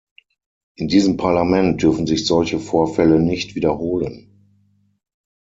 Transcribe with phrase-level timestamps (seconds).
[0.77, 4.97] In diesem Parlament dürfen sich solche Vorfälle nicht wiederholen.